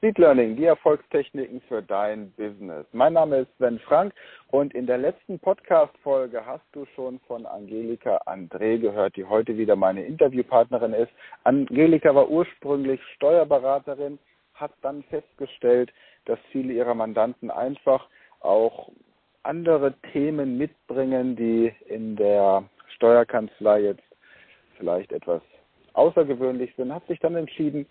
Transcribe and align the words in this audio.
Speed 0.00 0.16
Learning, 0.16 0.56
die 0.56 0.64
Erfolgstechniken 0.64 1.60
für 1.68 1.82
dein 1.82 2.30
Business. 2.30 2.86
Mein 2.92 3.12
Name 3.12 3.40
ist 3.40 3.54
Sven 3.58 3.78
Frank 3.80 4.14
und 4.48 4.72
in 4.72 4.86
der 4.86 4.96
letzten 4.96 5.38
Podcast-Folge 5.38 6.46
hast 6.46 6.64
du 6.72 6.86
schon 6.94 7.20
von 7.28 7.44
Angelika 7.44 8.18
André 8.24 8.78
gehört, 8.78 9.14
die 9.16 9.26
heute 9.26 9.58
wieder 9.58 9.76
meine 9.76 10.02
Interviewpartnerin 10.02 10.94
ist. 10.94 11.10
Angelika 11.44 12.14
war 12.14 12.30
ursprünglich 12.30 12.98
Steuerberaterin, 13.16 14.18
hat 14.54 14.72
dann 14.80 15.02
festgestellt, 15.10 15.92
dass 16.24 16.38
viele 16.50 16.72
ihrer 16.72 16.94
Mandanten 16.94 17.50
einfach 17.50 18.08
auch 18.40 18.90
andere 19.42 19.92
Themen 20.14 20.56
mitbringen, 20.56 21.36
die 21.36 21.74
in 21.88 22.16
der 22.16 22.64
Steuerkanzlei 22.96 23.80
jetzt 23.80 24.16
vielleicht 24.78 25.12
etwas 25.12 25.42
außergewöhnlich 25.92 26.74
sind, 26.76 26.90
hat 26.94 27.06
sich 27.06 27.20
dann 27.20 27.36
entschieden, 27.36 27.84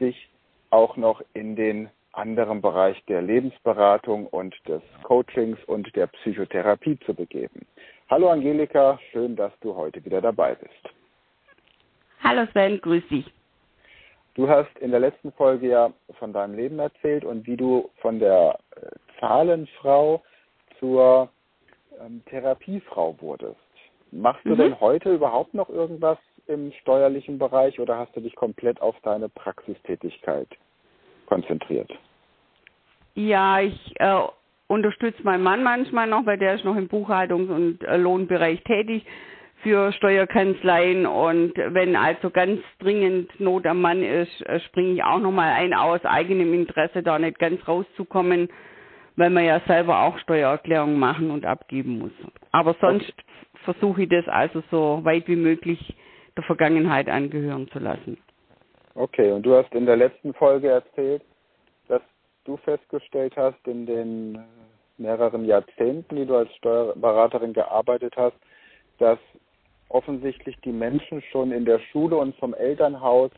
sich 0.00 0.28
auch 0.72 0.96
noch 0.96 1.22
in 1.34 1.54
den 1.54 1.90
anderen 2.12 2.60
Bereich 2.60 3.02
der 3.06 3.22
Lebensberatung 3.22 4.26
und 4.26 4.54
des 4.66 4.82
Coachings 5.02 5.58
und 5.66 5.94
der 5.96 6.06
Psychotherapie 6.08 6.98
zu 7.06 7.14
begeben. 7.14 7.66
Hallo 8.10 8.30
Angelika, 8.30 8.98
schön, 9.10 9.36
dass 9.36 9.52
du 9.60 9.74
heute 9.74 10.04
wieder 10.04 10.20
dabei 10.20 10.54
bist. 10.54 10.94
Hallo 12.22 12.46
Sven, 12.52 12.80
grüß 12.80 13.06
dich. 13.08 13.32
Du 14.34 14.48
hast 14.48 14.76
in 14.78 14.90
der 14.90 15.00
letzten 15.00 15.32
Folge 15.32 15.68
ja 15.68 15.92
von 16.18 16.32
deinem 16.32 16.54
Leben 16.54 16.78
erzählt 16.78 17.24
und 17.24 17.46
wie 17.46 17.56
du 17.56 17.90
von 18.00 18.18
der 18.18 18.58
äh, 18.76 18.86
Zahlenfrau 19.20 20.22
zur 20.78 21.28
ähm, 22.00 22.22
Therapiefrau 22.26 23.14
wurdest. 23.20 23.56
Machst 24.10 24.44
du 24.44 24.50
mhm. 24.50 24.58
denn 24.58 24.80
heute 24.80 25.14
überhaupt 25.14 25.54
noch 25.54 25.68
irgendwas 25.68 26.18
im 26.46 26.72
steuerlichen 26.80 27.38
Bereich 27.38 27.78
oder 27.80 27.98
hast 27.98 28.14
du 28.16 28.20
dich 28.20 28.34
komplett 28.34 28.80
auf 28.80 28.96
deine 29.02 29.28
Praxistätigkeit 29.28 30.48
konzentriert? 31.26 31.90
Ja, 33.14 33.60
ich 33.60 33.94
äh, 33.96 34.22
unterstütze 34.68 35.22
meinen 35.22 35.42
Mann 35.42 35.62
manchmal 35.62 36.06
noch, 36.06 36.26
weil 36.26 36.38
der 36.38 36.54
ist 36.54 36.64
noch 36.64 36.76
im 36.76 36.88
Buchhaltungs- 36.88 37.50
und 37.50 37.82
äh, 37.84 37.96
Lohnbereich 37.96 38.62
tätig 38.64 39.04
für 39.62 39.92
Steuerkanzleien 39.92 41.06
und 41.06 41.52
wenn 41.56 41.94
also 41.94 42.30
ganz 42.30 42.60
dringend 42.80 43.38
Not 43.38 43.66
am 43.66 43.80
Mann 43.80 44.02
ist, 44.02 44.44
äh, 44.46 44.58
springe 44.60 44.94
ich 44.94 45.04
auch 45.04 45.20
nochmal 45.20 45.52
ein 45.52 45.72
aus 45.72 46.04
eigenem 46.04 46.52
Interesse, 46.52 47.02
da 47.02 47.18
nicht 47.18 47.38
ganz 47.38 47.66
rauszukommen, 47.68 48.48
weil 49.16 49.30
man 49.30 49.44
ja 49.44 49.60
selber 49.66 50.02
auch 50.02 50.18
Steuererklärungen 50.18 50.98
machen 50.98 51.30
und 51.30 51.46
abgeben 51.46 51.98
muss. 51.98 52.12
Aber 52.50 52.74
sonst 52.80 53.12
okay. 53.12 53.24
versuche 53.64 54.02
ich 54.02 54.08
das 54.08 54.26
also 54.26 54.62
so 54.70 55.00
weit 55.04 55.28
wie 55.28 55.36
möglich 55.36 55.94
der 56.36 56.44
Vergangenheit 56.44 57.08
angehören 57.08 57.68
zu 57.68 57.78
lassen. 57.78 58.18
Okay, 58.94 59.30
und 59.32 59.42
du 59.42 59.54
hast 59.54 59.72
in 59.74 59.86
der 59.86 59.96
letzten 59.96 60.34
Folge 60.34 60.68
erzählt, 60.68 61.22
dass 61.88 62.02
du 62.44 62.56
festgestellt 62.58 63.34
hast, 63.36 63.66
in 63.66 63.86
den 63.86 64.38
mehreren 64.98 65.44
Jahrzehnten, 65.44 66.16
die 66.16 66.26
du 66.26 66.36
als 66.36 66.54
Steuerberaterin 66.56 67.52
gearbeitet 67.52 68.14
hast, 68.16 68.36
dass 68.98 69.18
offensichtlich 69.88 70.56
die 70.64 70.72
Menschen 70.72 71.22
schon 71.30 71.52
in 71.52 71.64
der 71.64 71.78
Schule 71.78 72.16
und 72.16 72.34
vom 72.36 72.54
Elternhaus 72.54 73.30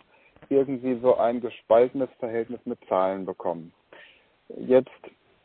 irgendwie 0.48 0.98
so 1.00 1.16
ein 1.16 1.40
gespaltenes 1.40 2.10
Verhältnis 2.18 2.60
mit 2.64 2.78
Zahlen 2.88 3.24
bekommen. 3.24 3.72
Jetzt 4.48 4.90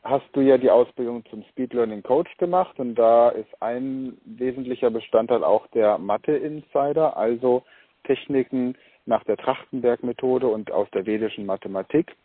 hast 0.10 0.26
du 0.34 0.42
ja 0.42 0.58
die 0.58 0.70
Ausbildung 0.70 1.24
zum 1.30 1.44
Speed 1.52 1.74
Learning 1.74 2.04
Coach 2.04 2.36
gemacht 2.38 2.80
und 2.80 2.96
da 2.96 3.30
ist 3.30 3.62
ein 3.62 4.18
wesentlicher 4.26 4.90
Bestandteil 4.90 5.44
auch 5.44 5.68
der 5.68 5.98
Mathe 5.98 6.36
Insider, 6.36 7.16
also 7.16 7.64
Techniken 8.06 8.76
nach 9.06 9.24
der 9.24 9.38
Trachtenberg-Methode 9.38 10.48
und 10.48 10.72
aus 10.72 10.90
der 10.92 11.06
vedischen 11.06 11.46
Mathematik. 11.46 12.16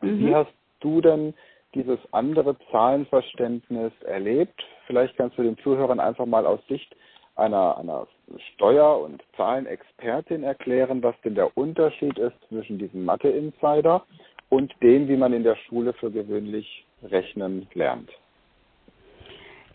Mhm. 0.00 0.26
Wie 0.26 0.34
hast 0.34 0.52
du 0.80 1.00
denn 1.00 1.34
dieses 1.74 1.98
andere 2.12 2.56
Zahlenverständnis 2.70 3.92
erlebt? 4.04 4.64
Vielleicht 4.86 5.16
kannst 5.16 5.38
du 5.38 5.42
den 5.42 5.58
Zuhörern 5.58 6.00
einfach 6.00 6.26
mal 6.26 6.46
aus 6.46 6.60
Sicht 6.68 6.94
einer, 7.36 7.78
einer 7.78 8.06
Steuer- 8.54 9.00
und 9.00 9.22
Zahlenexpertin 9.36 10.42
erklären, 10.42 11.02
was 11.02 11.14
denn 11.24 11.34
der 11.34 11.56
Unterschied 11.56 12.18
ist 12.18 12.36
zwischen 12.48 12.78
diesem 12.78 13.04
Mathe-Insider 13.04 14.04
und 14.48 14.74
dem, 14.82 15.08
wie 15.08 15.16
man 15.16 15.32
in 15.32 15.44
der 15.44 15.56
Schule 15.56 15.92
für 15.94 16.10
gewöhnlich 16.10 16.84
rechnen 17.02 17.66
lernt. 17.74 18.10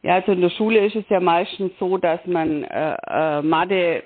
Ja, 0.02 0.16
also 0.16 0.34
in 0.34 0.42
der 0.42 0.52
Schule 0.52 0.86
ist 0.86 0.96
es 0.96 1.10
ja 1.10 1.20
meistens 1.20 1.72
so, 1.80 1.98
dass 1.98 2.20
man 2.26 2.64
äh, 2.64 2.96
äh, 3.08 3.42
Mathe 3.42 4.04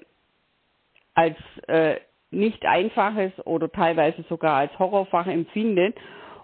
als 1.14 1.36
äh, 1.68 1.96
nicht 2.32 2.66
einfaches 2.66 3.32
oder 3.46 3.72
teilweise 3.72 4.24
sogar 4.30 4.56
als 4.56 4.78
Horrorfach 4.80 5.28
empfindet 5.28 5.96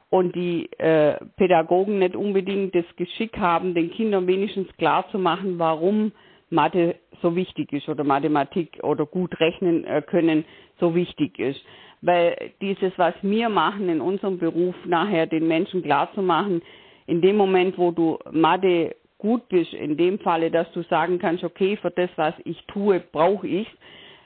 und 0.09 0.35
die 0.35 0.69
äh, 0.77 1.17
Pädagogen 1.37 1.99
nicht 1.99 2.15
unbedingt 2.15 2.75
das 2.75 2.85
Geschick 2.97 3.37
haben, 3.37 3.73
den 3.73 3.91
Kindern 3.91 4.27
wenigstens 4.27 4.67
klar 4.77 5.07
zu 5.11 5.19
machen, 5.19 5.59
warum 5.59 6.11
Mathe 6.49 6.95
so 7.21 7.35
wichtig 7.35 7.71
ist 7.73 7.89
oder 7.89 8.03
Mathematik 8.03 8.79
oder 8.83 9.05
gut 9.05 9.39
rechnen 9.39 9.85
äh, 9.85 10.01
können 10.01 10.45
so 10.79 10.95
wichtig 10.95 11.39
ist. 11.39 11.61
Weil 12.05 12.51
dieses, 12.61 12.93
was 12.97 13.15
wir 13.23 13.49
machen 13.49 13.89
in 13.89 13.99
unserem 13.99 14.37
Beruf, 14.37 14.75
nachher 14.85 15.25
den 15.25 15.47
Menschen 15.47 15.81
klar 15.81 16.09
zu 16.13 16.21
machen, 16.21 16.61
in 17.07 17.21
dem 17.21 17.35
Moment, 17.35 17.77
wo 17.79 17.91
du 17.91 18.19
Mathe 18.31 18.95
gut 19.17 19.49
bist, 19.49 19.73
in 19.73 19.97
dem 19.97 20.19
Falle, 20.19 20.51
dass 20.51 20.71
du 20.73 20.83
sagen 20.83 21.17
kannst, 21.17 21.43
okay, 21.43 21.77
für 21.77 21.89
das, 21.89 22.11
was 22.15 22.35
ich 22.43 22.63
tue, 22.67 22.99
brauche 22.99 23.47
ich, 23.47 23.67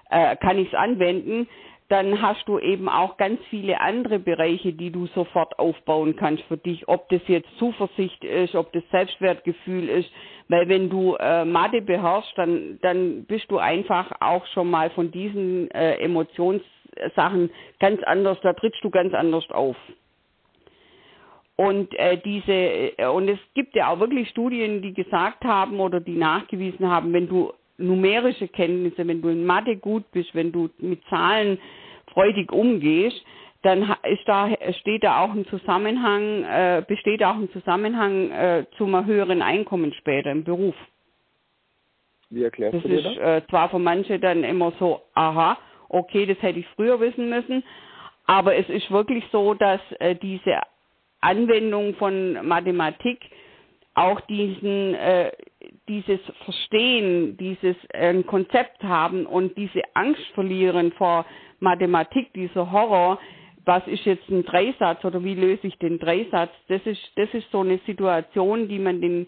äh, 0.09 0.35
kann 0.35 0.57
ich 0.57 0.67
es 0.67 0.73
anwenden, 0.73 1.47
dann 1.87 2.21
hast 2.21 2.47
du 2.47 2.59
eben 2.59 2.89
auch 2.89 3.17
ganz 3.17 3.39
viele 3.49 3.79
andere 3.79 4.19
Bereiche, 4.19 4.73
die 4.73 4.91
du 4.91 5.07
sofort 5.07 5.57
aufbauen 5.57 6.15
kannst 6.17 6.43
für 6.43 6.57
dich, 6.57 6.87
ob 6.87 7.07
das 7.09 7.21
jetzt 7.27 7.49
Zuversicht 7.57 8.23
ist, 8.23 8.55
ob 8.55 8.73
das 8.73 8.83
Selbstwertgefühl 8.91 9.87
ist, 9.87 10.11
weil 10.49 10.67
wenn 10.67 10.89
du 10.89 11.15
äh, 11.15 11.45
Mathe 11.45 11.81
beherrschst, 11.81 12.37
dann, 12.37 12.77
dann 12.81 13.23
bist 13.23 13.49
du 13.49 13.57
einfach 13.57 14.11
auch 14.19 14.45
schon 14.47 14.69
mal 14.69 14.89
von 14.91 15.11
diesen 15.11 15.71
äh, 15.71 15.95
Emotionssachen 16.95 17.49
ganz 17.79 18.01
anders, 18.03 18.37
da 18.41 18.53
trittst 18.53 18.83
du 18.83 18.89
ganz 18.89 19.13
anders 19.13 19.49
auf. 19.49 19.75
Und 21.55 21.93
äh, 21.99 22.17
diese 22.17 22.53
äh, 22.97 23.07
und 23.07 23.27
es 23.27 23.39
gibt 23.53 23.75
ja 23.75 23.89
auch 23.89 23.99
wirklich 23.99 24.29
Studien, 24.29 24.81
die 24.81 24.93
gesagt 24.93 25.43
haben 25.43 25.79
oder 25.79 25.99
die 25.99 26.15
nachgewiesen 26.15 26.89
haben, 26.89 27.11
wenn 27.11 27.27
du 27.27 27.51
numerische 27.77 28.47
Kenntnisse, 28.47 29.05
wenn 29.07 29.21
du 29.21 29.29
in 29.29 29.45
Mathe 29.45 29.75
gut 29.75 30.09
bist, 30.11 30.33
wenn 30.35 30.51
du 30.51 30.69
mit 30.77 31.03
Zahlen 31.09 31.59
freudig 32.13 32.51
umgehst, 32.51 33.21
dann 33.61 33.93
ist 34.03 34.25
da, 34.25 34.49
steht 34.79 35.03
da 35.03 35.21
auch 35.21 35.31
ein 35.31 35.45
Zusammenhang, 35.47 36.43
äh, 36.45 36.81
besteht 36.87 37.23
auch 37.23 37.35
ein 37.35 37.51
Zusammenhang 37.51 38.31
äh, 38.31 38.65
zum 38.77 39.05
höheren 39.05 39.41
Einkommen 39.41 39.93
später 39.93 40.31
im 40.31 40.45
Beruf. 40.45 40.75
Wie 42.29 42.43
erklärst 42.43 42.75
das 42.75 42.83
du 42.83 42.87
dir 42.89 43.01
das? 43.01 43.11
ist 43.11 43.17
äh, 43.19 43.41
zwar 43.49 43.69
für 43.69 43.79
manche 43.79 44.17
dann 44.19 44.45
immer 44.45 44.71
so, 44.79 45.01
aha, 45.13 45.57
okay, 45.89 46.25
das 46.25 46.41
hätte 46.41 46.59
ich 46.59 46.67
früher 46.75 46.99
wissen 46.99 47.29
müssen, 47.29 47.63
aber 48.25 48.55
es 48.55 48.69
ist 48.69 48.89
wirklich 48.91 49.23
so, 49.31 49.53
dass 49.53 49.81
äh, 49.99 50.15
diese 50.15 50.61
Anwendung 51.21 51.95
von 51.95 52.45
Mathematik 52.47 53.19
auch 53.95 54.21
diesen, 54.21 54.93
äh, 54.93 55.31
dieses 55.87 56.19
Verstehen, 56.45 57.37
dieses 57.37 57.75
äh, 57.89 58.21
Konzept 58.23 58.83
haben 58.83 59.25
und 59.25 59.57
diese 59.57 59.81
Angst 59.93 60.25
verlieren 60.33 60.93
vor 60.93 61.25
Mathematik, 61.59 62.31
dieser 62.33 62.71
Horror, 62.71 63.19
was 63.65 63.85
ist 63.87 64.05
jetzt 64.05 64.29
ein 64.29 64.45
Dreisatz 64.45 65.03
oder 65.03 65.23
wie 65.23 65.35
löse 65.35 65.67
ich 65.67 65.77
den 65.79 65.99
Dreisatz, 65.99 66.51
das 66.69 66.81
ist, 66.85 67.01
das 67.15 67.29
ist 67.33 67.51
so 67.51 67.59
eine 67.59 67.79
Situation, 67.85 68.67
die 68.67 68.79
man 68.79 69.01
den 69.01 69.27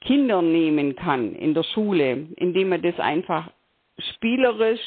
Kindern 0.00 0.52
nehmen 0.52 0.96
kann 0.96 1.34
in 1.34 1.54
der 1.54 1.62
Schule, 1.62 2.26
indem 2.36 2.70
man 2.70 2.82
das 2.82 2.98
einfach 2.98 3.50
spielerisch 4.14 4.80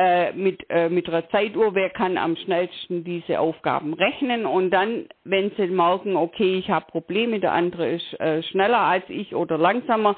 äh, 0.00 0.32
mit, 0.32 0.64
äh, 0.70 0.88
mit 0.88 1.08
einer 1.08 1.28
Zeituhr, 1.28 1.74
wer 1.74 1.90
kann 1.90 2.16
am 2.16 2.34
schnellsten 2.34 3.04
diese 3.04 3.38
Aufgaben 3.38 3.92
rechnen 3.92 4.46
und 4.46 4.70
dann, 4.70 5.04
wenn 5.24 5.50
sie 5.58 5.66
merken, 5.66 6.16
okay, 6.16 6.56
ich 6.56 6.70
habe 6.70 6.86
Probleme, 6.90 7.38
der 7.38 7.52
andere 7.52 7.90
ist 7.90 8.18
äh, 8.18 8.42
schneller 8.44 8.78
als 8.78 9.04
ich 9.08 9.34
oder 9.34 9.58
langsamer, 9.58 10.16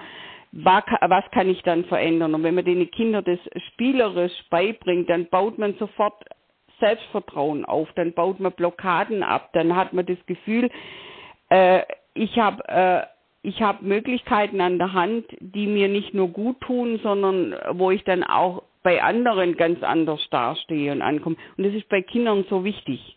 was, 0.52 0.84
kann 1.32 1.48
ich 1.48 1.62
dann 1.62 1.84
verändern? 1.86 2.32
Und 2.32 2.44
wenn 2.44 2.54
man 2.54 2.64
den 2.64 2.88
Kindern 2.92 3.24
das 3.24 3.40
spielerisch 3.72 4.44
beibringt, 4.50 5.10
dann 5.10 5.26
baut 5.26 5.58
man 5.58 5.74
sofort 5.80 6.22
Selbstvertrauen 6.78 7.64
auf, 7.64 7.88
dann 7.96 8.12
baut 8.12 8.38
man 8.38 8.52
Blockaden 8.52 9.24
ab, 9.24 9.50
dann 9.52 9.74
hat 9.74 9.94
man 9.94 10.06
das 10.06 10.18
Gefühl, 10.26 10.70
äh, 11.48 11.82
ich 12.14 12.38
habe 12.38 12.62
äh, 12.68 13.02
ich 13.44 13.60
habe 13.60 13.84
Möglichkeiten 13.84 14.60
an 14.60 14.78
der 14.78 14.92
Hand, 14.92 15.24
die 15.40 15.66
mir 15.66 15.88
nicht 15.88 16.14
nur 16.14 16.28
gut 16.28 16.60
tun, 16.60 17.00
sondern 17.02 17.56
wo 17.72 17.90
ich 17.90 18.04
dann 18.04 18.22
auch 18.22 18.62
bei 18.82 19.02
anderen 19.02 19.56
ganz 19.56 19.82
anders 19.82 20.20
dastehe 20.30 20.92
und 20.92 21.02
ankomme. 21.02 21.36
Und 21.56 21.64
das 21.64 21.74
ist 21.74 21.88
bei 21.88 22.02
Kindern 22.02 22.44
so 22.48 22.64
wichtig. 22.64 23.16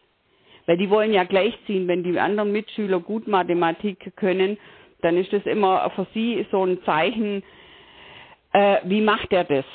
Weil 0.66 0.78
die 0.78 0.90
wollen 0.90 1.14
ja 1.14 1.24
gleichziehen, 1.24 1.88
wenn 1.88 2.04
die 2.04 2.20
anderen 2.20 2.52
Mitschüler 2.52 3.00
gut 3.00 3.28
Mathematik 3.28 4.16
können, 4.16 4.58
dann 5.02 5.18
ist 5.18 5.32
das 5.32 5.46
immer 5.46 5.90
für 5.92 6.08
sie 6.14 6.46
so 6.52 6.64
ein 6.66 6.82
Zeichen, 6.84 7.44
äh, 8.54 8.78
wie 8.84 9.02
macht 9.02 9.32
er 9.32 9.44
das? 9.44 9.66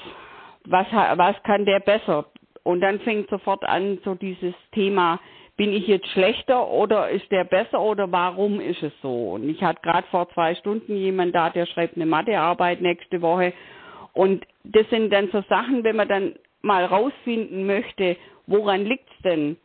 Was, 0.65 0.87
was 0.93 1.37
kann 1.45 1.65
der 1.65 1.81
besser? 1.81 2.27
Und 2.63 2.81
dann 2.81 3.01
fängt 3.01 3.31
sofort 3.31 3.65
an, 3.65 3.99
so 4.05 4.15
dieses 4.15 4.55
Thema 4.73 5.21
bin 5.57 5.73
ich 5.75 5.87
jetzt 5.87 6.09
schlechter 6.09 6.69
oder 6.69 7.11
ist 7.11 7.31
der 7.31 7.45
besser 7.45 7.81
oder 7.81 8.11
warum 8.11 8.61
ist 8.61 8.83
es 8.83 8.93
so? 9.03 9.33
Und 9.33 9.49
ich 9.49 9.63
hatte 9.63 9.81
gerade 9.83 10.07
vor 10.11 10.29
zwei 10.31 10.55
Stunden 10.55 10.97
jemand 10.97 11.35
da, 11.35 11.51
der 11.51 11.67
schreibt 11.67 11.97
eine 11.97 12.07
Mathearbeit 12.07 12.81
nächste 12.81 13.21
Woche. 13.21 13.53
Und 14.15 14.47
das 14.65 14.89
sind 14.91 15.13
dann 15.13 15.29
so 15.31 15.43
Sachen, 15.49 15.85
wenn 15.85 15.97
man 15.97 16.09
dann 16.09 16.35
mal 16.63 16.85
rausfinden 16.85 17.67
möchte, 17.67 18.17
woran 18.47 18.85
liegt's 18.85 19.17
denn? 19.25 19.57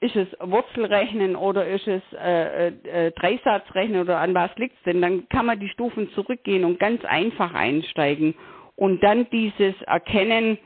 Ist 0.00 0.16
es 0.16 0.28
Wurzelrechnen 0.40 1.36
oder 1.36 1.66
ist 1.66 1.88
es 1.88 2.02
äh, 2.12 2.68
äh, 2.68 3.12
Dreisatzrechnen 3.12 4.02
oder 4.02 4.18
an 4.18 4.34
was 4.34 4.50
liegt's 4.56 4.82
denn? 4.84 5.00
Dann 5.00 5.28
kann 5.28 5.46
man 5.46 5.58
die 5.58 5.68
Stufen 5.70 6.10
zurückgehen 6.10 6.64
und 6.64 6.78
ganz 6.78 7.04
einfach 7.04 7.54
einsteigen. 7.54 8.34
Und 8.74 9.02
dann 9.02 9.28
dieses 9.30 9.80
Erkennen, 9.82 10.58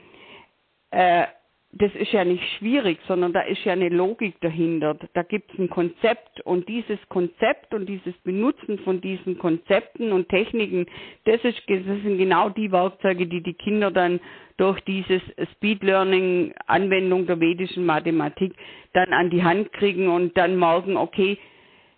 äh, 0.90 1.26
das 1.72 1.94
ist 1.94 2.12
ja 2.12 2.24
nicht 2.24 2.42
schwierig, 2.58 2.98
sondern 3.06 3.32
da 3.32 3.42
ist 3.42 3.64
ja 3.64 3.74
eine 3.74 3.90
Logik 3.90 4.40
dahinter. 4.40 4.96
Da 5.14 5.22
gibt 5.22 5.52
es 5.52 5.58
ein 5.58 5.70
Konzept 5.70 6.40
und 6.40 6.68
dieses 6.68 6.98
Konzept 7.08 7.72
und 7.72 7.88
dieses 7.88 8.14
Benutzen 8.24 8.80
von 8.80 9.00
diesen 9.00 9.38
Konzepten 9.38 10.12
und 10.12 10.28
Techniken, 10.28 10.86
das, 11.26 11.36
ist, 11.44 11.62
das 11.68 11.84
sind 11.84 12.18
genau 12.18 12.48
die 12.48 12.72
Werkzeuge, 12.72 13.28
die 13.28 13.40
die 13.42 13.54
Kinder 13.54 13.92
dann 13.92 14.18
durch 14.56 14.80
dieses 14.80 15.22
Speed 15.52 15.84
Learning, 15.84 16.52
Anwendung 16.66 17.26
der 17.26 17.38
vedischen 17.38 17.86
Mathematik 17.86 18.52
dann 18.92 19.12
an 19.12 19.30
die 19.30 19.44
Hand 19.44 19.72
kriegen 19.72 20.08
und 20.08 20.36
dann 20.36 20.58
merken, 20.58 20.96
okay, 20.96 21.38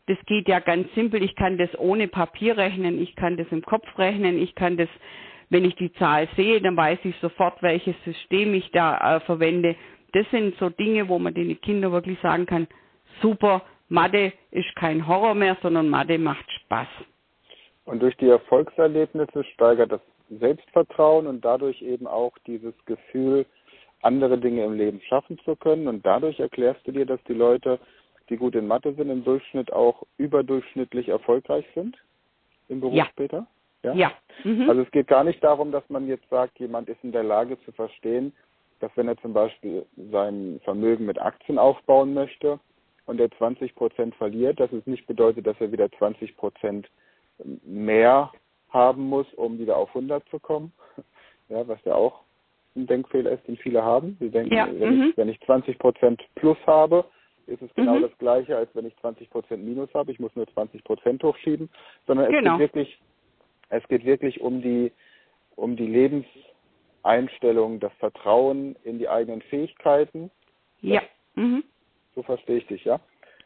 das 0.06 0.18
geht 0.26 0.48
ja 0.48 0.60
ganz 0.60 0.92
simpel, 0.94 1.22
ich 1.22 1.34
kann 1.34 1.56
das 1.56 1.70
ohne 1.78 2.08
Papier 2.08 2.58
rechnen, 2.58 3.00
ich 3.00 3.16
kann 3.16 3.38
das 3.38 3.46
im 3.50 3.62
Kopf 3.62 3.86
rechnen, 3.98 4.36
ich 4.36 4.54
kann 4.54 4.76
das 4.76 4.88
wenn 5.52 5.66
ich 5.66 5.76
die 5.76 5.92
Zahl 5.94 6.28
sehe, 6.34 6.62
dann 6.62 6.76
weiß 6.76 6.98
ich 7.04 7.14
sofort, 7.20 7.62
welches 7.62 7.94
System 8.04 8.54
ich 8.54 8.70
da 8.70 9.16
äh, 9.16 9.20
verwende. 9.20 9.76
Das 10.12 10.26
sind 10.30 10.56
so 10.58 10.70
Dinge, 10.70 11.08
wo 11.08 11.18
man 11.18 11.34
den 11.34 11.60
Kindern 11.60 11.92
wirklich 11.92 12.18
sagen 12.20 12.46
kann, 12.46 12.66
super, 13.20 13.62
Mathe 13.90 14.32
ist 14.50 14.74
kein 14.76 15.06
Horror 15.06 15.34
mehr, 15.34 15.58
sondern 15.60 15.90
Mathe 15.90 16.18
macht 16.18 16.50
Spaß. 16.50 16.88
Und 17.84 18.00
durch 18.00 18.16
die 18.16 18.28
Erfolgserlebnisse 18.28 19.44
steigert 19.52 19.92
das 19.92 20.00
Selbstvertrauen 20.30 21.26
und 21.26 21.44
dadurch 21.44 21.82
eben 21.82 22.06
auch 22.06 22.32
dieses 22.46 22.72
Gefühl, 22.86 23.44
andere 24.00 24.38
Dinge 24.38 24.64
im 24.64 24.72
Leben 24.72 25.02
schaffen 25.02 25.38
zu 25.44 25.54
können. 25.54 25.86
Und 25.86 26.06
dadurch 26.06 26.40
erklärst 26.40 26.86
du 26.86 26.92
dir, 26.92 27.04
dass 27.04 27.22
die 27.24 27.34
Leute, 27.34 27.78
die 28.30 28.36
gut 28.36 28.54
in 28.54 28.66
Mathe 28.66 28.94
sind, 28.94 29.10
im 29.10 29.22
Durchschnitt 29.22 29.70
auch 29.70 30.02
überdurchschnittlich 30.16 31.08
erfolgreich 31.08 31.66
sind 31.74 31.98
im 32.70 32.80
Beruf 32.80 32.96
ja. 32.96 33.04
später? 33.12 33.46
Ja. 33.82 33.94
ja. 33.94 34.12
Mhm. 34.44 34.68
Also 34.68 34.82
es 34.82 34.90
geht 34.90 35.08
gar 35.08 35.24
nicht 35.24 35.42
darum, 35.42 35.72
dass 35.72 35.88
man 35.88 36.06
jetzt 36.06 36.28
sagt, 36.30 36.58
jemand 36.58 36.88
ist 36.88 37.02
in 37.02 37.12
der 37.12 37.24
Lage 37.24 37.58
zu 37.64 37.72
verstehen, 37.72 38.32
dass 38.80 38.90
wenn 38.96 39.08
er 39.08 39.16
zum 39.18 39.32
Beispiel 39.32 39.86
sein 40.10 40.60
Vermögen 40.64 41.06
mit 41.06 41.20
Aktien 41.20 41.58
aufbauen 41.58 42.14
möchte 42.14 42.58
und 43.06 43.20
er 43.20 43.30
20 43.32 43.74
Prozent 43.74 44.14
verliert, 44.16 44.58
dass 44.60 44.72
es 44.72 44.86
nicht 44.86 45.06
bedeutet, 45.06 45.46
dass 45.46 45.60
er 45.60 45.72
wieder 45.72 45.90
20 45.92 46.36
Prozent 46.36 46.88
mehr 47.64 48.32
haben 48.70 49.08
muss, 49.08 49.26
um 49.34 49.58
wieder 49.58 49.76
auf 49.76 49.88
100 49.90 50.26
zu 50.28 50.38
kommen. 50.38 50.72
Ja, 51.48 51.68
was 51.68 51.78
ja 51.84 51.94
auch 51.94 52.22
ein 52.76 52.86
Denkfehler 52.86 53.32
ist, 53.32 53.46
den 53.46 53.58
viele 53.58 53.82
haben. 53.82 54.16
Sie 54.20 54.30
denken, 54.30 54.54
ja. 54.54 54.66
wenn, 54.72 54.96
mhm. 54.96 55.10
ich, 55.10 55.16
wenn 55.18 55.28
ich 55.28 55.38
20 55.42 55.78
Prozent 55.78 56.22
plus 56.36 56.56
habe, 56.66 57.04
ist 57.46 57.60
es 57.60 57.74
genau 57.74 57.96
Mhm. 57.96 58.02
das 58.02 58.18
Gleiche, 58.18 58.56
als 58.56 58.70
wenn 58.74 58.86
ich 58.86 58.96
20 58.98 59.28
Prozent 59.28 59.62
minus 59.62 59.92
habe. 59.92 60.12
Ich 60.12 60.18
muss 60.18 60.34
nur 60.34 60.46
20 60.46 60.82
Prozent 60.82 61.22
hochschieben, 61.22 61.68
sondern 62.06 62.26
es 62.26 62.32
Genau. 62.32 62.52
geht 62.52 62.60
wirklich 62.60 62.98
es 63.72 63.86
geht 63.88 64.04
wirklich 64.04 64.40
um 64.40 64.60
die, 64.62 64.92
um 65.56 65.76
die 65.76 65.86
Lebenseinstellung, 65.86 67.80
das 67.80 67.92
Vertrauen 67.98 68.76
in 68.84 68.98
die 68.98 69.08
eigenen 69.08 69.42
Fähigkeiten. 69.42 70.30
Ja. 70.80 71.00
Mhm. 71.34 71.64
So 72.14 72.22
verstehe 72.22 72.58
ich 72.58 72.66
dich, 72.66 72.84
ja? 72.84 73.00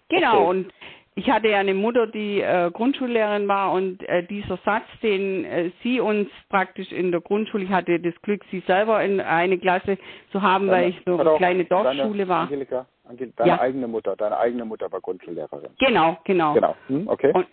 Genau, 0.08 0.38
Okay. 0.40 0.46
und 0.48 0.72
ich 1.14 1.30
hatte 1.30 1.48
ja 1.48 1.58
eine 1.58 1.74
Mutter, 1.74 2.06
die 2.06 2.40
äh, 2.40 2.70
Grundschullehrerin 2.72 3.48
war 3.48 3.72
und 3.72 4.02
äh, 4.08 4.24
dieser 4.26 4.58
Satz, 4.64 4.84
den 5.02 5.44
äh, 5.44 5.70
sie 5.82 6.00
uns 6.00 6.28
praktisch 6.50 6.92
in 6.92 7.10
der 7.10 7.20
Grundschule, 7.20 7.64
ich 7.64 7.70
hatte 7.70 7.98
das 7.98 8.14
Glück, 8.22 8.44
sie 8.50 8.60
selber 8.66 9.02
in 9.02 9.20
eine 9.20 9.58
Klasse 9.58 9.96
zu 10.30 10.42
haben, 10.42 10.68
weil 10.68 10.90
ich 10.90 11.00
so 11.06 11.18
eine 11.18 11.36
kleine 11.36 11.64
Dorfschule 11.64 12.18
deine, 12.18 12.28
war. 12.28 12.42
Angelika, 12.42 12.86
Angel, 13.04 13.32
deine 13.36 13.48
Ja. 13.50 13.60
eigene 13.60 13.88
Mutter, 13.88 14.14
deine 14.16 14.36
eigene 14.36 14.64
Mutter 14.64 14.90
war 14.92 15.00
Grundschullehrerin. 15.00 15.70
Genau, 15.78 16.18
genau. 16.24 16.52
Genau. 16.54 16.76
Hm, 16.88 17.08
okay. 17.08 17.32
Und, 17.32 17.46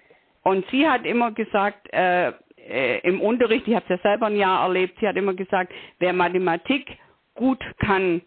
und 0.44 0.66
sie 0.70 0.88
hat 0.88 1.06
immer 1.06 1.31
gesagt, 1.31 1.88
äh, 1.94 2.34
äh, 2.69 3.00
im 3.07 3.21
Unterricht, 3.21 3.68
ich 3.68 3.75
habe 3.75 3.86
es 3.88 3.98
ja 3.98 4.10
selber 4.10 4.27
ein 4.27 4.36
Jahr 4.38 4.63
erlebt, 4.63 4.98
sie 5.00 5.07
hat 5.07 5.15
immer 5.15 5.33
gesagt, 5.33 5.71
wer 6.00 6.13
Mathematik 6.13 6.98
gut 7.36 7.63
kann, 7.80 8.21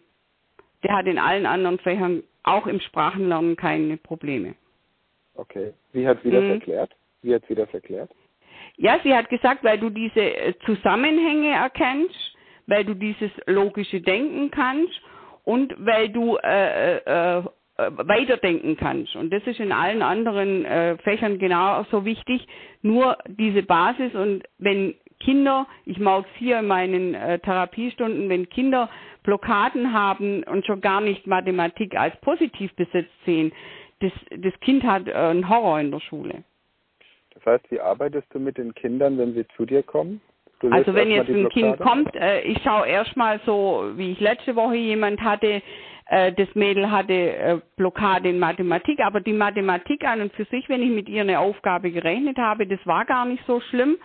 der 0.83 0.95
hat 0.97 1.07
in 1.07 1.17
allen 1.17 1.45
anderen 1.45 1.79
Fächern, 1.79 2.23
auch 2.43 2.67
im 2.67 2.79
Sprachenlernen, 2.79 3.55
keine 3.55 3.97
Probleme. 3.97 4.55
okay. 5.35 5.73
Wie 5.93 6.07
hat 6.07 6.19
sie 6.23 6.31
das 6.31 6.43
Mhm. 6.43 6.51
erklärt? 6.51 6.95
Wie 7.21 7.33
hat 7.33 7.43
sie 7.47 7.55
das 7.55 7.71
erklärt? 7.73 8.09
Ja, 8.77 8.99
sie 9.03 9.13
hat 9.15 9.29
gesagt, 9.29 9.63
weil 9.63 9.79
du 9.79 9.89
diese 9.89 10.19
äh, 10.21 10.53
Zusammenhänge 10.65 11.51
erkennst, 11.51 12.35
weil 12.67 12.85
du 12.85 12.93
dieses 12.93 13.31
logische 13.47 14.01
Denken 14.01 14.51
kannst 14.51 14.99
und 15.45 15.73
weil 15.79 16.09
du 16.09 16.37
äh, 16.37 16.97
äh, 16.97 17.37
äh, 17.37 17.43
weiterdenken 17.77 18.75
kannst. 18.75 19.15
Und 19.15 19.31
das 19.31 19.43
ist 19.45 19.59
in 19.59 19.71
allen 19.71 20.01
anderen 20.01 20.65
äh, 20.65 20.97
Fächern 20.97 21.37
genauso 21.37 22.05
wichtig. 22.05 22.47
Nur 22.81 23.17
diese 23.27 23.63
Basis 23.63 24.13
und 24.15 24.43
wenn 24.57 24.95
Kinder, 25.19 25.67
ich 25.85 25.97
merke 25.97 26.27
es 26.31 26.39
hier 26.39 26.59
in 26.59 26.67
meinen 26.67 27.15
äh, 27.15 27.39
Therapiestunden, 27.39 28.29
wenn 28.29 28.49
Kinder 28.49 28.89
Blockaden 29.23 29.93
haben 29.93 30.43
und 30.43 30.65
schon 30.65 30.81
gar 30.81 31.01
nicht 31.01 31.27
Mathematik 31.27 31.95
als 31.95 32.15
positiv 32.21 32.73
besetzt 32.75 33.11
sehen, 33.25 33.51
das, 33.99 34.11
das 34.29 34.53
Kind 34.61 34.83
hat 34.83 35.07
äh, 35.07 35.13
einen 35.13 35.49
Horror 35.49 35.79
in 35.79 35.91
der 35.91 35.99
Schule. 35.99 36.43
Das 37.33 37.45
heißt, 37.45 37.71
wie 37.71 37.79
arbeitest 37.79 38.27
du 38.33 38.39
mit 38.39 38.57
den 38.57 38.73
Kindern, 38.73 39.17
wenn 39.17 39.33
sie 39.33 39.45
zu 39.55 39.65
dir 39.65 39.83
kommen? 39.83 40.21
Also 40.71 40.93
wenn 40.95 41.11
jetzt 41.11 41.29
ein 41.29 41.49
Kind 41.49 41.77
kommt, 41.79 42.15
äh, 42.15 42.41
ich 42.41 42.61
schaue 42.63 42.87
erstmal 42.87 43.39
so, 43.45 43.91
wie 43.95 44.11
ich 44.11 44.19
letzte 44.19 44.55
Woche 44.55 44.75
jemand 44.75 45.21
hatte, 45.21 45.61
äh, 46.09 46.33
das 46.33 46.47
Mädel 46.55 46.89
hatte 46.91 47.13
äh, 47.13 47.59
Blockade 47.75 48.29
in 48.29 48.39
Mathematik, 48.39 48.99
aber 48.99 49.21
die 49.21 49.33
Mathematik 49.33 50.05
an 50.05 50.21
und 50.21 50.33
für 50.33 50.45
sich, 50.45 50.67
wenn 50.69 50.81
ich 50.81 50.89
mit 50.89 51.09
ihr 51.09 51.21
eine 51.21 51.39
Aufgabe 51.39 51.91
gerechnet 51.91 52.37
habe, 52.37 52.67
das 52.67 52.79
war 52.85 53.05
gar 53.05 53.25
nicht 53.25 53.43
so 53.45 53.59
schlimm. 53.59 53.97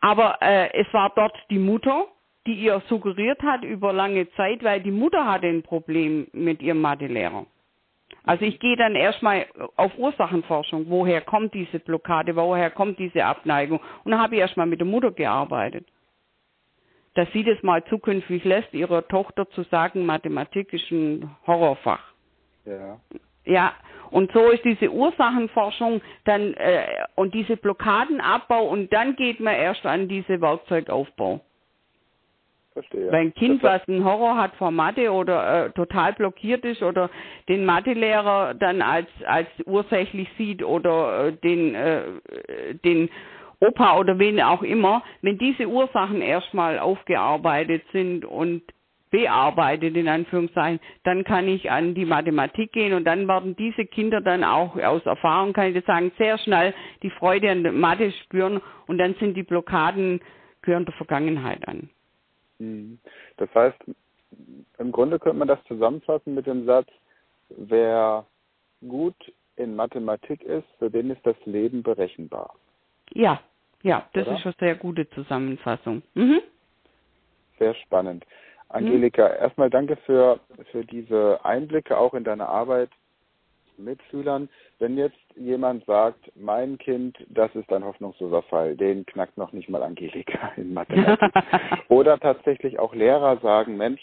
Aber 0.00 0.38
äh, 0.40 0.70
es 0.74 0.86
war 0.92 1.12
dort 1.14 1.36
die 1.50 1.58
Mutter, 1.58 2.06
die 2.46 2.54
ihr 2.54 2.82
suggeriert 2.88 3.42
hat 3.42 3.64
über 3.64 3.92
lange 3.92 4.30
Zeit, 4.32 4.62
weil 4.62 4.82
die 4.82 4.90
Mutter 4.90 5.26
hatte 5.26 5.46
ein 5.46 5.62
Problem 5.62 6.26
mit 6.32 6.62
ihrem 6.62 6.80
Mathelehrer. 6.80 7.46
Also 8.22 8.44
ich 8.44 8.58
gehe 8.58 8.76
dann 8.76 8.94
erstmal 8.94 9.46
auf 9.76 9.92
Ursachenforschung. 9.98 10.86
Woher 10.88 11.20
kommt 11.20 11.52
diese 11.54 11.78
Blockade? 11.78 12.36
Woher 12.36 12.70
kommt 12.70 12.98
diese 12.98 13.24
Abneigung? 13.24 13.80
Und 14.04 14.12
dann 14.12 14.20
habe 14.20 14.34
ich 14.34 14.40
erstmal 14.40 14.66
mit 14.66 14.80
der 14.80 14.86
Mutter 14.86 15.10
gearbeitet. 15.10 15.86
Dass 17.14 17.30
sie 17.32 17.44
das 17.44 17.62
mal 17.62 17.84
zukünftig 17.84 18.44
lässt, 18.44 18.72
ihrer 18.74 19.06
Tochter 19.06 19.48
zu 19.50 19.62
sagen, 19.64 20.04
Mathematik 20.04 20.72
ist 20.72 20.90
ein 20.90 21.30
Horrorfach. 21.46 22.02
Ja. 22.64 22.98
Ja, 23.46 23.74
und 24.10 24.32
so 24.32 24.50
ist 24.50 24.64
diese 24.64 24.90
Ursachenforschung 24.90 26.00
dann 26.24 26.54
äh, 26.54 26.86
und 27.14 27.34
diese 27.34 27.56
Blockadenabbau 27.56 28.64
und 28.66 28.92
dann 28.92 29.16
geht 29.16 29.40
man 29.40 29.54
erst 29.54 29.84
an 29.84 30.08
diese 30.08 30.40
Werkzeugaufbau. 30.40 31.40
Verstehe. 32.72 33.12
Weil 33.12 33.26
ein 33.26 33.34
Kind, 33.34 33.62
Das 33.62 33.80
was 33.80 33.88
einen 33.88 34.04
Horror 34.04 34.36
hat 34.36 34.54
vor 34.56 34.72
Mathe 34.72 35.12
oder 35.12 35.66
äh, 35.66 35.70
total 35.70 36.12
blockiert 36.12 36.64
ist 36.64 36.82
oder 36.82 37.08
den 37.48 37.64
Mathelehrer 37.64 38.54
dann 38.54 38.82
als 38.82 39.08
als 39.26 39.48
ursächlich 39.64 40.28
sieht 40.36 40.62
oder 40.64 41.26
äh, 41.26 41.32
den 41.32 41.74
äh, 41.74 42.02
den 42.84 43.10
Opa 43.66 43.98
oder 43.98 44.18
wen 44.18 44.40
auch 44.40 44.62
immer, 44.62 45.02
wenn 45.22 45.38
diese 45.38 45.66
Ursachen 45.66 46.20
erstmal 46.20 46.78
aufgearbeitet 46.78 47.82
sind 47.92 48.24
und 48.24 48.62
bearbeitet 49.10 49.96
in 49.96 50.08
Anführungszeichen, 50.08 50.80
dann 51.04 51.22
kann 51.22 51.46
ich 51.46 51.70
an 51.70 51.94
die 51.94 52.04
Mathematik 52.04 52.72
gehen 52.72 52.94
und 52.94 53.04
dann 53.04 53.28
werden 53.28 53.54
diese 53.54 53.86
Kinder 53.86 54.20
dann 54.20 54.42
auch 54.42 54.76
aus 54.76 55.06
Erfahrung, 55.06 55.52
kann 55.52 55.68
ich 55.68 55.74
das 55.74 55.84
sagen, 55.84 56.10
sehr 56.18 56.36
schnell 56.38 56.74
die 57.02 57.10
Freude 57.10 57.48
an 57.48 57.62
der 57.62 57.70
Mathe 57.70 58.10
spüren 58.24 58.60
und 58.88 58.98
dann 58.98 59.14
sind 59.20 59.36
die 59.36 59.44
Blockaden 59.44 60.20
gehören 60.62 60.84
der 60.84 60.94
Vergangenheit 60.94 61.66
an. 61.68 61.88
Mhm. 62.58 62.98
Das 63.36 63.48
heißt, 63.54 63.78
im 64.78 64.90
Grunde 64.90 65.20
könnte 65.20 65.38
man 65.38 65.48
das 65.48 65.62
zusammenfassen 65.68 66.34
mit 66.34 66.46
dem 66.46 66.66
Satz, 66.66 66.88
wer 67.50 68.26
gut 68.88 69.14
in 69.54 69.76
Mathematik 69.76 70.42
ist, 70.42 70.66
für 70.80 70.90
den 70.90 71.10
ist 71.10 71.24
das 71.24 71.36
Leben 71.44 71.84
berechenbar. 71.84 72.52
Ja, 73.12 73.40
ja, 73.84 74.08
das 74.14 74.26
Oder? 74.26 74.36
ist 74.36 74.46
eine 74.46 74.54
sehr 74.58 74.74
gute 74.74 75.08
Zusammenfassung. 75.10 76.02
Mhm. 76.14 76.40
Sehr 77.58 77.74
spannend. 77.74 78.24
Angelika, 78.70 79.28
erstmal 79.28 79.70
danke 79.70 79.96
für, 80.04 80.40
für 80.72 80.84
diese 80.84 81.44
Einblicke 81.44 81.96
auch 81.96 82.14
in 82.14 82.24
deine 82.24 82.48
Arbeit 82.48 82.90
mit 83.76 84.00
Schülern. 84.10 84.48
Wenn 84.78 84.96
jetzt 84.96 85.18
jemand 85.36 85.84
sagt, 85.84 86.32
mein 86.34 86.78
Kind, 86.78 87.16
das 87.28 87.54
ist 87.54 87.72
ein 87.72 87.84
hoffnungsloser 87.84 88.42
Fall, 88.42 88.74
den 88.74 89.04
knackt 89.06 89.36
noch 89.36 89.52
nicht 89.52 89.68
mal 89.68 89.82
Angelika 89.82 90.52
in 90.56 90.72
Mathematik. 90.72 91.30
Oder 91.88 92.18
tatsächlich 92.18 92.78
auch 92.78 92.94
Lehrer 92.94 93.36
sagen, 93.38 93.76
Mensch, 93.76 94.00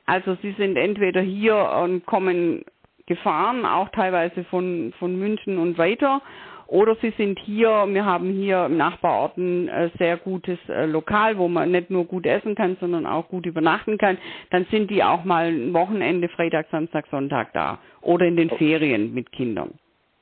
Also 0.07 0.37
sie 0.43 0.51
sind 0.59 0.77
entweder 0.77 1.21
hier 1.21 1.55
und 1.85 2.05
kommen 2.05 2.65
gefahren, 3.07 3.65
auch 3.65 3.89
teilweise 3.91 4.43
von, 4.45 4.93
von 4.99 5.17
München 5.17 5.59
und 5.59 5.79
weiter, 5.79 6.21
oder 6.73 6.97
sie 7.03 7.13
sind 7.19 7.39
hier, 7.41 7.69
wir 7.87 8.07
haben 8.07 8.33
hier 8.33 8.65
im 8.65 8.79
Nachbarort 8.79 9.37
ein 9.37 9.69
äh, 9.69 9.91
sehr 9.99 10.17
gutes 10.17 10.59
äh, 10.71 10.87
Lokal, 10.87 11.37
wo 11.37 11.47
man 11.47 11.71
nicht 11.71 11.91
nur 11.91 12.07
gut 12.07 12.25
essen 12.25 12.55
kann, 12.55 12.79
sondern 12.81 13.05
auch 13.05 13.29
gut 13.29 13.45
übernachten 13.45 13.99
kann. 13.99 14.17
Dann 14.49 14.65
sind 14.71 14.91
die 14.91 15.05
auch 15.05 15.23
mal 15.25 15.49
ein 15.49 15.75
Wochenende, 15.75 16.31
Freitag, 16.31 16.69
Samstag, 16.71 17.05
Sonntag 17.11 17.53
da. 17.53 17.79
Oder 18.01 18.25
in 18.25 18.37
den 18.37 18.51
okay. 18.51 18.57
Ferien 18.57 19.13
mit 19.13 19.31
Kindern. 19.33 19.75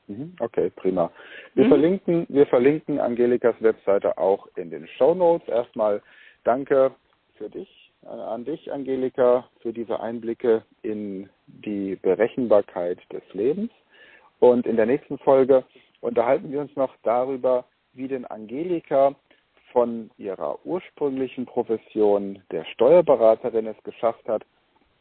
Mhm. 0.09 0.35
Okay, 0.41 0.73
prima. 0.75 1.13
Wir 1.55 1.67
mhm. 1.67 1.69
verlinken, 1.69 2.27
wir 2.29 2.47
verlinken 2.47 2.99
Angelikas 2.99 3.55
Webseite 3.61 4.19
auch 4.19 4.49
in 4.57 4.71
den 4.71 4.89
Show 4.99 5.15
Notes. 5.15 5.47
Erstmal 5.47 6.03
danke 6.43 6.91
für 7.39 7.49
dich, 7.49 7.93
äh, 8.03 8.09
an 8.09 8.45
dich, 8.45 8.73
Angelika, 8.73 9.49
für 9.61 9.73
diese 9.73 10.01
Einblicke 10.01 10.65
in 10.83 11.31
die 11.47 11.95
Berechenbarkeit 12.03 12.99
des 13.13 13.23
Lebens. 13.35 13.71
Und 14.41 14.67
in 14.67 14.75
der 14.75 14.87
nächsten 14.87 15.19
Folge 15.19 15.65
unterhalten 16.01 16.51
wir 16.51 16.61
uns 16.61 16.75
noch 16.77 16.95
darüber, 17.03 17.65
wie 17.93 18.09
denn 18.09 18.25
Angelika 18.27 19.15
von 19.73 20.11
ihrer 20.19 20.59
ursprünglichen 20.65 21.47
Profession 21.47 22.43
der 22.51 22.65
Steuerberaterin 22.65 23.67
es 23.67 23.83
geschafft 23.85 24.29
hat, 24.29 24.45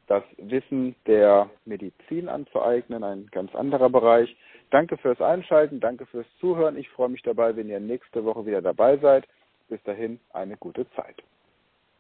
das 0.07 0.23
Wissen 0.37 0.95
der 1.05 1.49
Medizin 1.65 2.29
anzueignen, 2.29 3.03
ein 3.03 3.27
ganz 3.31 3.53
anderer 3.55 3.89
Bereich. 3.89 4.35
Danke 4.71 4.97
fürs 4.97 5.21
Einschalten, 5.21 5.79
danke 5.79 6.05
fürs 6.07 6.25
Zuhören. 6.39 6.77
Ich 6.77 6.89
freue 6.89 7.09
mich 7.09 7.21
dabei, 7.21 7.55
wenn 7.55 7.69
ihr 7.69 7.79
nächste 7.79 8.25
Woche 8.25 8.45
wieder 8.45 8.61
dabei 8.61 8.97
seid. 8.97 9.27
Bis 9.67 9.81
dahin 9.83 10.19
eine 10.33 10.57
gute 10.57 10.89
Zeit. 10.91 11.21